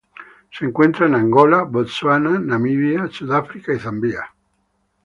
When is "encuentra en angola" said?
0.65-1.61